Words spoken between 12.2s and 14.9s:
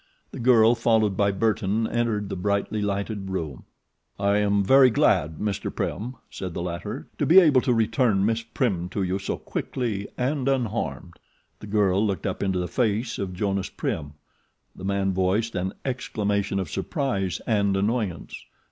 up into the face of Jonas Prim. The